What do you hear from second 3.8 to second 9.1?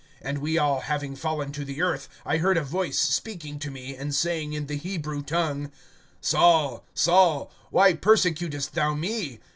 and saying in the Hebrew tongue: Saul, Saul, why persecutest thou